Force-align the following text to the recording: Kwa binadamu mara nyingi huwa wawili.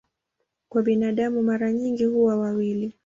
Kwa 0.69 0.83
binadamu 0.83 1.41
mara 1.43 1.71
nyingi 1.73 2.05
huwa 2.05 2.35
wawili. 2.37 2.93